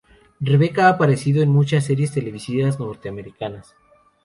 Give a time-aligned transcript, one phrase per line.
[0.39, 3.75] Rebecca ha aparecido en muchas series televisivas norteamericanas.